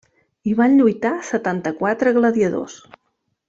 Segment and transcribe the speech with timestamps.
[0.47, 2.83] Hi van lluitar setanta-quatre gladiadors.